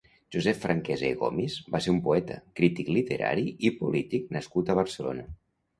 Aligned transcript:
Josep 0.35 0.55
Franquesa 0.61 1.05
i 1.09 1.17
Gomis 1.19 1.57
va 1.75 1.81
ser 1.87 1.93
un 1.97 2.01
poeta, 2.09 2.39
crític 2.61 2.91
literari 2.97 3.47
i 3.71 3.73
polític 3.85 4.37
nascut 4.39 4.75
a 4.77 4.81
Barcelona. 4.83 5.33